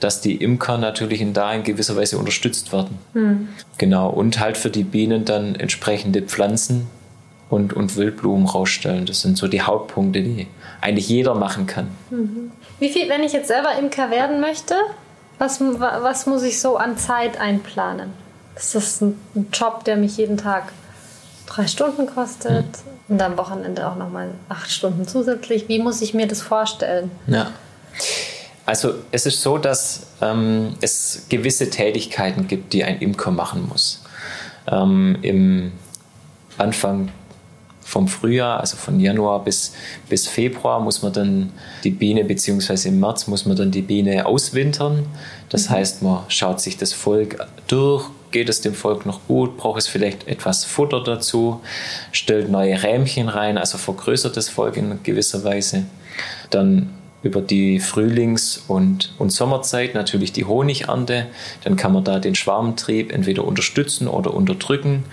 [0.00, 2.98] dass die Imker natürlich in da in gewisser Weise unterstützt werden.
[3.12, 3.48] Mhm.
[3.76, 4.08] Genau.
[4.08, 6.86] Und halt für die Bienen dann entsprechende Pflanzen
[7.52, 9.04] und, und Wildblumen rausstellen.
[9.04, 10.46] Das sind so die Hauptpunkte, die
[10.80, 11.88] eigentlich jeder machen kann.
[12.10, 12.50] Mhm.
[12.80, 14.74] Wie viel, wenn ich jetzt selber Imker werden möchte,
[15.38, 18.10] was, was muss ich so an Zeit einplanen?
[18.56, 20.72] Ist das ein, ein Job, der mich jeden Tag
[21.46, 23.14] drei Stunden kostet mhm.
[23.14, 25.68] und am Wochenende auch nochmal acht Stunden zusätzlich?
[25.68, 27.10] Wie muss ich mir das vorstellen?
[27.26, 27.50] Ja.
[28.64, 34.02] Also es ist so, dass ähm, es gewisse Tätigkeiten gibt, die ein Imker machen muss.
[34.66, 35.72] Ähm, Im
[36.56, 37.10] Anfang
[37.92, 39.74] vom Frühjahr, also von Januar bis,
[40.08, 41.52] bis Februar, muss man dann
[41.84, 45.04] die Biene, beziehungsweise im März muss man dann die Biene auswintern.
[45.50, 45.74] Das mhm.
[45.74, 49.88] heißt, man schaut sich das Volk durch, geht es dem Volk noch gut, braucht es
[49.88, 51.60] vielleicht etwas Futter dazu,
[52.12, 55.84] stellt neue Rähmchen rein, also vergrößert das Volk in gewisser Weise.
[56.48, 61.26] Dann über die Frühlings- und, und Sommerzeit natürlich die Honigernte.
[61.62, 65.04] Dann kann man da den Schwarmtrieb entweder unterstützen oder unterdrücken.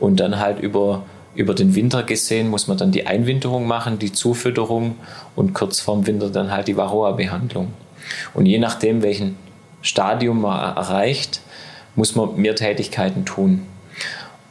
[0.00, 4.12] Und dann halt über über den Winter gesehen muss man dann die Einwinterung machen, die
[4.12, 4.96] Zufütterung
[5.34, 7.72] und kurz vorm Winter dann halt die Varroa-Behandlung.
[8.34, 9.36] Und je nachdem, welchen
[9.82, 11.40] Stadium man erreicht,
[11.96, 13.62] muss man mehr Tätigkeiten tun.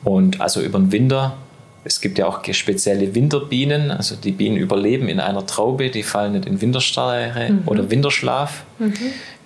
[0.03, 1.37] Und also über den Winter,
[1.85, 6.33] es gibt ja auch spezielle Winterbienen, also die Bienen überleben in einer Traube, die fallen
[6.33, 7.63] nicht in Winterstarre mhm.
[7.65, 8.63] oder Winterschlaf.
[8.79, 8.93] Mhm.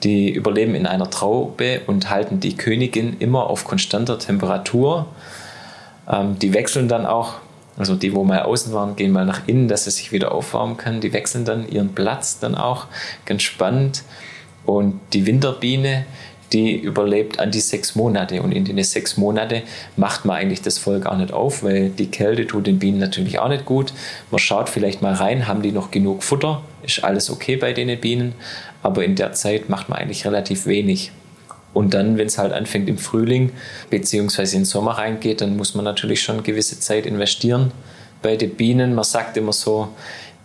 [0.04, 5.08] Die überleben in einer Traube und halten die Königin immer auf konstanter Temperatur
[6.10, 7.36] ähm, die wechseln dann auch,
[7.78, 10.78] also die, wo mal außen waren, gehen mal nach innen, dass es sich wieder aufwärmen
[10.78, 11.02] kann.
[11.02, 12.88] Die wechseln dann ihren Platz dann auch,
[13.26, 14.04] ganz spannend.
[14.66, 16.06] Und die Winterbiene,
[16.54, 18.42] die überlebt an die sechs Monate.
[18.42, 19.64] Und in den sechs Monate
[19.96, 23.40] macht man eigentlich das Volk auch nicht auf, weil die Kälte tut den Bienen natürlich
[23.40, 23.94] auch nicht gut.
[24.32, 26.62] Man schaut vielleicht mal rein, haben die noch genug Futter?
[26.84, 28.34] Ist alles okay bei den Bienen?
[28.82, 31.12] Aber in der Zeit macht man eigentlich relativ wenig.
[31.78, 33.52] Und dann, wenn es halt anfängt im Frühling
[33.92, 37.72] beziehungsweise in den Sommer reingeht, dann muss man natürlich schon gewisse Zeit investieren
[38.24, 38.96] bei den Bienen.
[38.96, 39.90] Man sagt immer so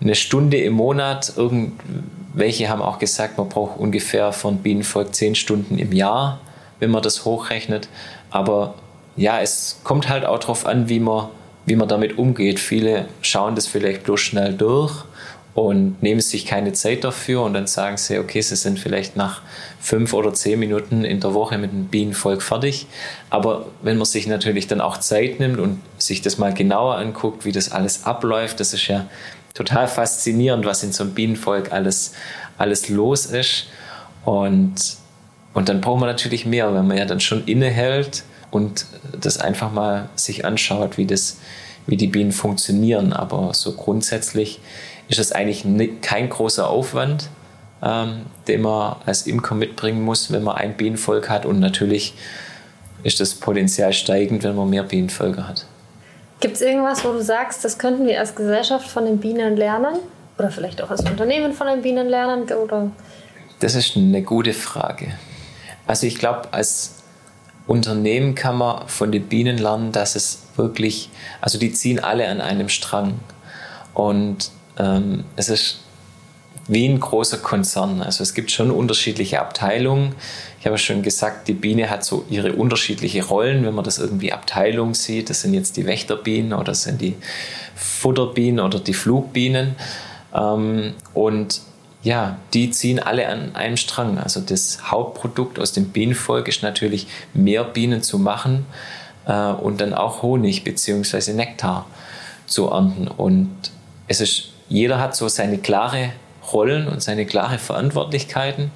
[0.02, 1.32] eine Stunde im Monat.
[1.34, 6.38] Irgendwelche haben auch gesagt, man braucht ungefähr von Bienenvolk zehn Stunden im Jahr,
[6.80, 7.88] wenn man das hochrechnet.
[8.28, 8.74] Aber
[9.16, 11.28] ja, es kommt halt auch darauf an, wie man,
[11.64, 12.60] wie man damit umgeht.
[12.60, 15.06] Viele schauen das vielleicht bloß schnell durch
[15.54, 19.42] und nehmen sich keine Zeit dafür und dann sagen sie, okay, sie sind vielleicht nach
[19.80, 22.86] fünf oder zehn Minuten in der Woche mit dem Bienenvolk fertig.
[23.28, 27.44] Aber wenn man sich natürlich dann auch Zeit nimmt und sich das mal genauer anguckt,
[27.44, 29.06] wie das alles abläuft, das ist ja
[29.52, 32.12] total faszinierend, was in so einem Bienenvolk alles,
[32.56, 33.66] alles los ist.
[34.24, 34.74] Und,
[35.52, 38.86] und dann braucht man natürlich mehr, wenn man ja dann schon innehält und
[39.20, 41.38] das einfach mal sich anschaut, wie, das,
[41.86, 43.12] wie die Bienen funktionieren.
[43.12, 44.60] Aber so grundsätzlich
[45.12, 45.64] ist es eigentlich
[46.00, 47.28] kein großer Aufwand,
[47.82, 51.44] ähm, den man als Imker mitbringen muss, wenn man ein Bienenvolk hat.
[51.44, 52.14] Und natürlich
[53.02, 55.66] ist das Potenzial steigend, wenn man mehr Bienenvölker hat.
[56.40, 59.96] Gibt es irgendwas, wo du sagst, das könnten wir als Gesellschaft von den Bienen lernen?
[60.38, 62.44] Oder vielleicht auch als Unternehmen von den Bienen lernen?
[62.44, 62.90] Oder?
[63.60, 65.12] Das ist eine gute Frage.
[65.86, 67.02] Also ich glaube, als
[67.66, 71.10] Unternehmen kann man von den Bienen lernen, dass es wirklich,
[71.42, 73.20] also die ziehen alle an einem Strang.
[73.92, 75.78] Und ähm, es ist
[76.68, 78.02] wie ein großer Konzern.
[78.02, 80.14] Also es gibt schon unterschiedliche Abteilungen.
[80.60, 84.32] Ich habe schon gesagt, die Biene hat so ihre unterschiedliche Rollen, wenn man das irgendwie
[84.32, 85.28] Abteilung sieht.
[85.28, 87.16] Das sind jetzt die Wächterbienen oder das sind die
[87.74, 89.74] Futterbienen oder die Flugbienen.
[90.34, 91.60] Ähm, und
[92.04, 94.18] ja, die ziehen alle an einem Strang.
[94.18, 98.66] Also das Hauptprodukt aus dem Bienenvolk ist natürlich mehr Bienen zu machen
[99.26, 101.32] äh, und dann auch Honig bzw.
[101.32, 101.86] Nektar
[102.46, 103.08] zu ernten.
[103.08, 103.50] Und
[104.08, 106.12] es ist jeder hat so seine klare
[106.50, 108.70] Rollen und seine klare Verantwortlichkeiten.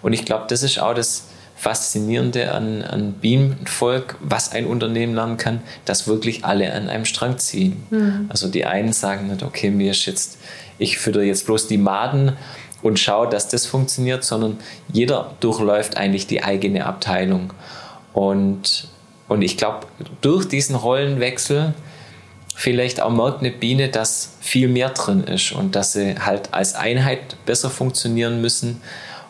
[0.00, 5.36] Und ich glaube, das ist auch das Faszinierende an, an Bienenvolk, was ein Unternehmen lernen
[5.36, 7.84] kann, dass wirklich alle an einem Strang ziehen.
[7.90, 8.26] Mhm.
[8.28, 10.38] Also die einen sagen nicht, okay, mir ist jetzt,
[10.78, 12.32] ich fütter jetzt bloß die Maden
[12.82, 14.58] und schaue, dass das funktioniert, sondern
[14.92, 17.52] jeder durchläuft eigentlich die eigene Abteilung.
[18.12, 18.88] Und,
[19.26, 19.86] und ich glaube,
[20.20, 21.74] durch diesen Rollenwechsel
[22.54, 26.74] vielleicht auch merkt eine Biene, dass viel mehr drin ist und dass sie halt als
[26.74, 28.80] Einheit besser funktionieren müssen,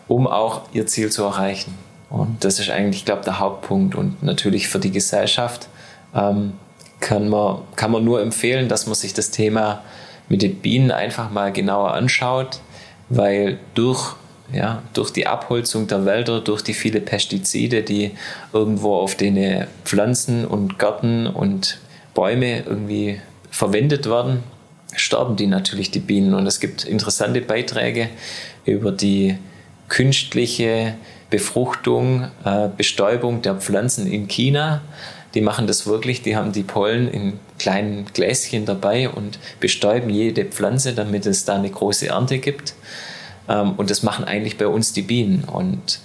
[0.08, 1.74] um auch ihr Ziel zu erreichen.
[2.10, 3.94] Und das ist eigentlich, glaube ich, der Hauptpunkt.
[3.94, 5.68] Und natürlich für die Gesellschaft
[6.14, 6.52] ähm,
[7.00, 9.82] kann, man, kann man nur empfehlen, dass man sich das Thema
[10.28, 12.60] mit den Bienen einfach mal genauer anschaut,
[13.08, 14.14] weil durch,
[14.52, 18.12] ja, durch die Abholzung der Wälder, durch die viele Pestizide, die
[18.52, 21.78] irgendwo auf den Pflanzen und Gärten und
[22.14, 24.42] Bäume irgendwie verwendet werden,
[24.96, 26.34] sterben die natürlich die Bienen.
[26.34, 28.08] Und es gibt interessante Beiträge
[28.64, 29.36] über die
[29.88, 30.94] künstliche
[31.30, 34.82] Befruchtung, äh, Bestäubung der Pflanzen in China.
[35.34, 40.44] Die machen das wirklich, die haben die Pollen in kleinen Gläschen dabei und bestäuben jede
[40.44, 42.74] Pflanze, damit es da eine große Ernte gibt.
[43.48, 45.44] Ähm, und das machen eigentlich bei uns die Bienen.
[45.44, 46.00] Und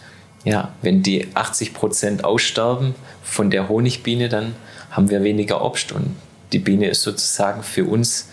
[0.45, 4.55] ja, wenn die 80 Prozent aussterben von der Honigbiene, dann
[4.91, 5.91] haben wir weniger Obst.
[5.91, 6.15] Und
[6.51, 8.29] die Biene ist sozusagen für uns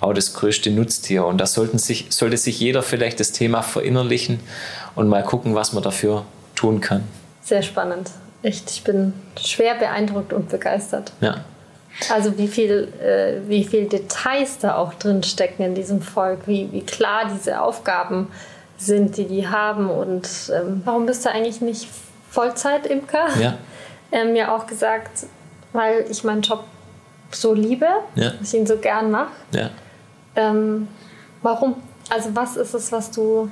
[0.00, 1.24] auch das größte Nutztier.
[1.24, 4.40] Und da sollten sich, sollte sich jeder vielleicht das Thema verinnerlichen
[4.94, 7.04] und mal gucken, was man dafür tun kann.
[7.42, 8.10] Sehr spannend.
[8.42, 11.12] Echt, ich bin schwer beeindruckt und begeistert.
[11.20, 11.44] Ja.
[12.10, 16.68] Also wie viel, äh, wie viel Details da auch drin stecken in diesem Volk, wie,
[16.72, 18.28] wie klar diese Aufgaben
[18.76, 21.88] sind, die die haben und ähm, warum bist du eigentlich nicht
[22.30, 23.28] Vollzeit-Imker?
[23.40, 23.58] Ja.
[24.10, 25.26] Ähm, ja auch gesagt,
[25.74, 26.64] weil ich meinen Job
[27.30, 28.32] so liebe, ja.
[28.42, 29.32] ich ihn so gern mache.
[29.52, 29.70] Ja.
[30.36, 30.88] Ähm,
[31.42, 31.76] warum?
[32.08, 33.50] Also was ist es, was du,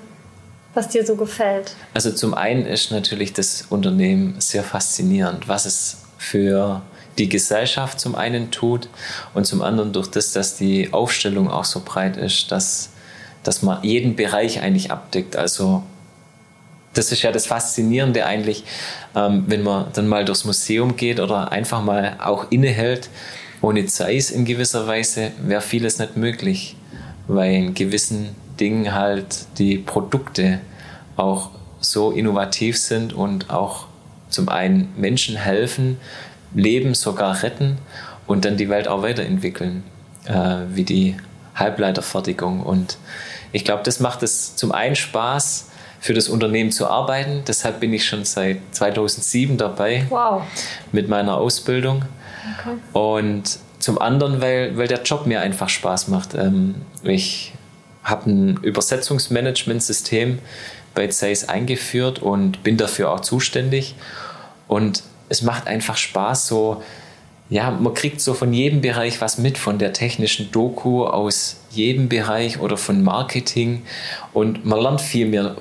[0.73, 1.75] was dir so gefällt?
[1.93, 6.83] Also zum einen ist natürlich das Unternehmen sehr faszinierend, was es für
[7.19, 8.89] die Gesellschaft zum einen tut
[9.35, 12.91] und zum anderen durch das, dass die Aufstellung auch so breit ist, dass,
[13.43, 15.37] dass man jeden Bereich eigentlich abdeckt.
[15.37, 15.83] Also
[16.95, 18.65] das ist ja das Faszinierende eigentlich,
[19.15, 23.09] ähm, wenn man dann mal durchs Museum geht oder einfach mal auch innehält.
[23.61, 26.77] Ohne Zeiss in gewisser Weise wäre vieles nicht möglich,
[27.29, 30.61] weil in gewissen Dingen halt die Produkte
[31.17, 31.51] auch
[31.81, 33.87] so innovativ sind und auch
[34.29, 35.99] zum einen Menschen helfen,
[36.55, 37.79] Leben sogar retten
[38.27, 39.85] und dann die Welt auch weiterentwickeln,
[40.27, 41.17] äh, wie die
[41.55, 42.61] Halbleiterfertigung.
[42.61, 42.99] Und
[43.53, 45.71] ich glaube, das macht es zum einen Spaß,
[46.03, 47.45] für das Unternehmen zu arbeiten.
[47.47, 50.43] Deshalb bin ich schon seit 2007 dabei wow.
[50.91, 52.05] mit meiner Ausbildung.
[52.59, 52.77] Okay.
[52.93, 56.35] Und zum anderen, weil, weil der Job mir einfach Spaß macht.
[56.35, 57.53] Ähm, ich
[58.03, 60.41] habe ein Übersetzungsmanagementsystem
[60.93, 63.95] bei Zeiss eingeführt und bin dafür auch zuständig.
[64.67, 66.83] Und es macht einfach Spaß, so,
[67.49, 72.09] ja, man kriegt so von jedem Bereich was mit, von der technischen Doku aus jedem
[72.09, 73.85] Bereich oder von Marketing.
[74.33, 75.55] Und man lernt viel mehr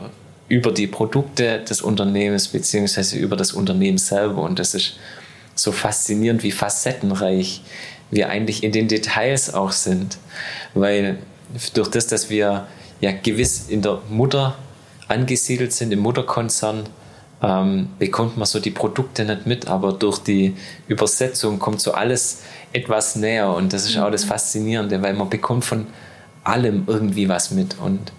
[0.52, 4.42] über die Produkte des Unternehmens beziehungsweise über das Unternehmen selber.
[4.42, 4.98] Und das ist
[5.56, 7.62] so faszinierend, wie facettenreich
[8.12, 10.18] wir eigentlich in den Details auch sind.
[10.74, 11.20] Weil
[11.74, 12.68] durch das, dass wir
[13.00, 14.56] ja gewiss in der Mutter
[15.08, 16.84] angesiedelt sind, im Mutterkonzern,
[17.42, 20.56] ähm, bekommt man so die Produkte nicht mit, aber durch die
[20.90, 22.42] Übersetzung kommt so alles
[22.74, 24.30] etwas näher und das ist auch das mhm.
[24.30, 25.88] Faszinierende, weil man bekommt von
[26.44, 28.12] allem irgendwie was mit und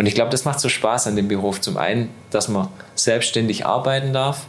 [0.00, 1.60] und ich glaube, das macht so Spaß an dem Beruf.
[1.60, 4.46] Zum einen, dass man selbstständig arbeiten darf,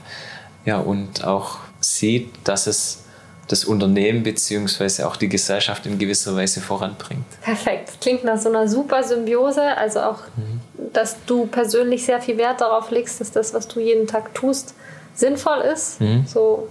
[0.63, 3.03] ja, und auch sieht, dass es
[3.49, 5.03] das Unternehmen bzw.
[5.03, 7.25] auch die Gesellschaft in gewisser Weise voranbringt.
[7.41, 7.99] Perfekt.
[7.99, 9.75] Klingt nach so einer super Symbiose.
[9.75, 10.61] Also auch, mhm.
[10.93, 14.73] dass du persönlich sehr viel Wert darauf legst, dass das, was du jeden Tag tust,
[15.15, 15.99] sinnvoll ist.
[15.99, 16.23] Mhm.
[16.27, 16.69] So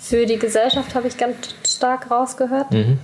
[0.00, 1.36] für die Gesellschaft habe ich ganz
[1.66, 2.70] stark rausgehört.
[2.70, 2.98] Mhm.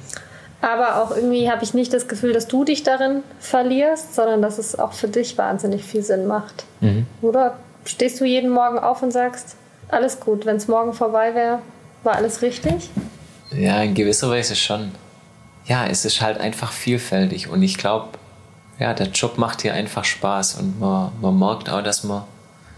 [0.63, 4.59] Aber auch irgendwie habe ich nicht das Gefühl, dass du dich darin verlierst, sondern dass
[4.59, 6.65] es auch für dich wahnsinnig viel Sinn macht.
[6.81, 7.07] Mhm.
[7.21, 9.57] Oder stehst du jeden Morgen auf und sagst,
[9.89, 11.59] alles gut, wenn es morgen vorbei wäre,
[12.05, 12.91] war alles richtig?
[13.51, 14.93] Ja, in gewisser Weise schon.
[15.67, 18.11] Ja, es ist halt einfach vielfältig und ich glaube,
[18.79, 22.23] ja, der Job macht hier einfach Spaß und man, man merkt auch, dass man,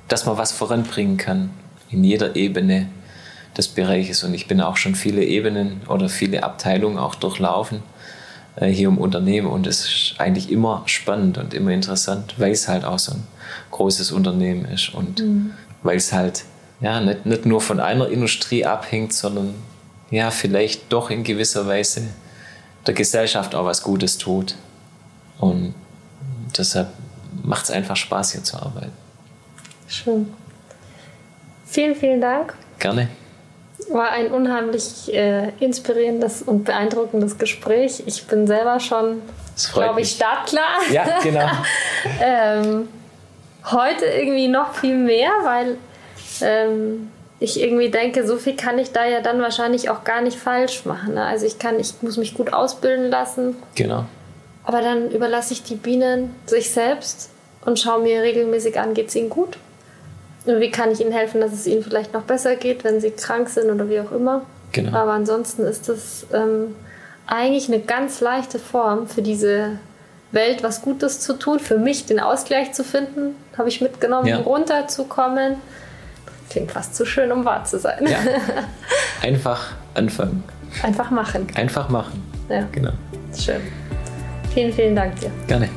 [0.09, 1.51] dass man was voranbringen kann
[1.91, 2.89] in jeder Ebene
[3.57, 4.25] des Bereiches.
[4.25, 7.83] Und ich bin auch schon viele Ebenen oder viele Abteilungen auch durchlaufen
[8.57, 12.69] äh, hier im Unternehmen und es ist eigentlich immer spannend und immer interessant, weil es
[12.69, 13.27] halt auch so ein
[13.71, 15.53] großes Unternehmen ist und mhm.
[15.83, 16.45] weil es halt
[16.81, 19.55] ja, nicht, nicht nur von einer Industrie abhängt, sondern
[20.11, 22.03] ja, vielleicht doch in gewisser Weise
[22.87, 24.55] der Gesellschaft auch was Gutes tut.
[25.39, 25.75] Und
[26.57, 26.89] deshalb
[27.43, 28.93] macht es einfach Spaß, hier zu arbeiten.
[29.89, 30.33] Schön.
[31.65, 32.55] Vielen, vielen Dank.
[32.79, 33.09] Gerne.
[33.91, 38.03] War ein unheimlich äh, inspirierendes und beeindruckendes Gespräch.
[38.07, 39.23] Ich bin selber schon,
[39.73, 40.81] glaube ich, startklar.
[40.91, 41.49] Ja, genau.
[42.21, 42.89] ähm,
[43.71, 45.79] heute irgendwie noch viel mehr, weil
[46.41, 47.11] ähm,
[47.41, 50.85] ich irgendwie denke, so viel kann ich da ja dann wahrscheinlich auch gar nicht falsch
[50.85, 51.15] machen.
[51.15, 51.25] Ne?
[51.25, 53.57] Also ich kann, ich muss mich gut ausbilden lassen.
[53.75, 54.05] Genau.
[54.65, 57.31] Aber dann überlasse ich die Bienen sich selbst
[57.65, 59.59] und schaue mir regelmäßig an, geht es ihnen gut?
[60.47, 63.49] Wie kann ich ihnen helfen, dass es ihnen vielleicht noch besser geht, wenn sie krank
[63.49, 64.43] sind oder wie auch immer?
[64.73, 64.97] Genau.
[64.97, 66.75] Aber ansonsten ist das ähm,
[67.27, 69.79] eigentlich eine ganz leichte Form für diese
[70.33, 74.39] Welt was Gutes zu tun, für mich den Ausgleich zu finden, habe ich mitgenommen, ja.
[74.39, 75.57] runterzukommen
[76.51, 78.07] Klingt fast zu schön, um wahr zu sein.
[78.07, 78.19] Ja.
[79.23, 80.45] Einfach anfangen.
[80.83, 81.47] Einfach machen.
[81.57, 82.23] Einfach machen.
[82.49, 82.67] Ja.
[82.71, 82.93] Genau.
[83.37, 83.61] Schön.
[84.53, 85.31] Vielen, vielen Dank dir.
[85.49, 85.69] Gerne.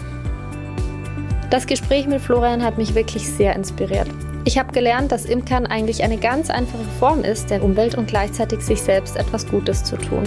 [1.50, 4.10] Das Gespräch mit Florian hat mich wirklich sehr inspiriert.
[4.48, 8.62] Ich habe gelernt, dass Imkern eigentlich eine ganz einfache Form ist, der Umwelt und gleichzeitig
[8.62, 10.24] sich selbst etwas Gutes zu tun.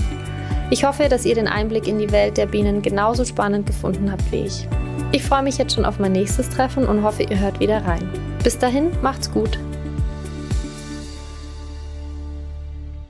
[0.68, 4.30] Ich hoffe, dass ihr den Einblick in die Welt der Bienen genauso spannend gefunden habt
[4.30, 4.68] wie ich.
[5.12, 8.10] Ich freue mich jetzt schon auf mein nächstes Treffen und hoffe, ihr hört wieder rein.
[8.44, 9.58] Bis dahin, macht's gut.